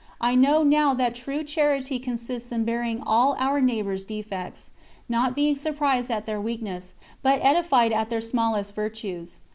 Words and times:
I 0.19 0.33
know 0.33 0.63
now 0.63 0.95
that 0.95 1.13
true 1.13 1.43
charity 1.43 1.99
consists 1.99 2.51
in 2.51 2.65
bearing 2.65 3.03
all 3.05 3.35
our 3.37 3.61
neighbours' 3.61 4.03
defects 4.03 4.71
not 5.07 5.35
being 5.35 5.55
surprised 5.55 6.09
at 6.09 6.25
their 6.25 6.41
weakness, 6.41 6.95
but 7.21 7.39
edified 7.45 7.91
at 7.93 8.09
their 8.09 8.19
smallest 8.19 8.73
virtues. 8.73 9.37